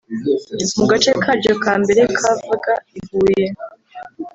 mu 0.77 0.85
gace 0.91 1.11
karyo 1.23 1.53
ka 1.63 1.73
mbere 1.81 2.01
kavaga 2.19 2.73
i 2.97 2.99
Huye 3.07 3.45